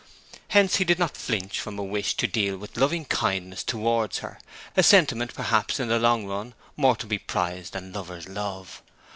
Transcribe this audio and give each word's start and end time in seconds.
Hence 0.47 0.77
he 0.77 0.83
did 0.83 0.97
not 0.97 1.15
flinch 1.15 1.59
from 1.59 1.77
a 1.77 1.83
wish 1.83 2.15
to 2.15 2.25
deal 2.25 2.57
with 2.57 2.75
loving 2.75 3.05
kindness 3.05 3.63
towards 3.63 4.17
her 4.17 4.39
a 4.75 4.81
sentiment 4.81 5.35
perhaps 5.35 5.79
in 5.79 5.89
the 5.89 5.99
long 5.99 6.25
run 6.25 6.55
more 6.75 6.95
to 6.95 7.05
be 7.05 7.19
prized 7.19 7.73
than 7.73 7.93
lover's 7.93 8.27
love. 8.27 8.81